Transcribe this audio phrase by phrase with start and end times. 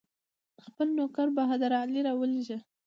[0.65, 2.57] خپل نوکر بهادر علي راولېږه.